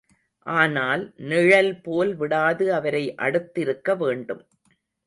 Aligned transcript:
ஆனால் 0.45 1.03
நிழல்போல் 1.23 2.13
விடாது 2.15 2.67
அவரை 2.73 3.05
அடுத்திருக்க 3.19 3.97
வேண்டும். 3.97 4.43